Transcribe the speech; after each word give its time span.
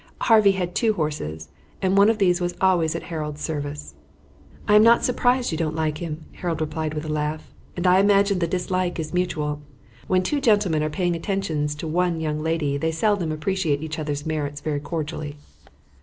Harvey 0.21 0.53
had 0.53 0.73
two 0.73 0.93
horses, 0.93 1.47
and 1.79 1.95
one 1.95 2.09
of 2.09 2.17
these 2.17 2.41
was 2.41 2.55
always 2.59 2.95
at 2.95 3.03
Harold's 3.03 3.39
service. 3.43 3.93
"I 4.67 4.73
am 4.73 4.81
not 4.81 5.03
surprised 5.05 5.51
you 5.51 5.59
don't 5.59 5.75
like 5.75 5.99
him," 5.99 6.25
Harold 6.31 6.59
replied 6.59 6.95
with 6.95 7.05
a 7.05 7.13
laugh, 7.13 7.53
"and 7.77 7.85
I 7.85 7.99
imagine 7.99 8.39
the 8.39 8.47
dislike 8.47 8.97
is 8.97 9.13
mutual. 9.13 9.61
When 10.07 10.23
two 10.23 10.41
gentlemen 10.41 10.81
are 10.81 10.89
paying 10.89 11.15
attentions 11.15 11.75
to 11.75 11.87
one 11.87 12.19
young 12.19 12.41
lady 12.41 12.77
they 12.77 12.91
seldom 12.91 13.31
appreciate 13.31 13.83
each 13.83 13.99
other's 13.99 14.25
merits 14.25 14.59
very 14.59 14.79
cordially." 14.79 15.35